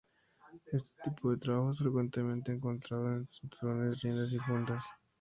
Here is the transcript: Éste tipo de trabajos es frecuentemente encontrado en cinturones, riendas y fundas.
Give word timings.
Éste 0.71 0.91
tipo 1.03 1.29
de 1.29 1.37
trabajos 1.37 1.75
es 1.77 1.81
frecuentemente 1.83 2.51
encontrado 2.51 3.13
en 3.17 3.27
cinturones, 3.27 4.01
riendas 4.01 4.33
y 4.33 4.39
fundas. 4.39 4.83